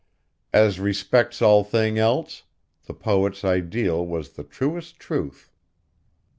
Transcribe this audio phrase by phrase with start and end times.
[0.51, 2.41] As respects all things else,
[2.85, 5.51] the poet's ideal was the truest truth.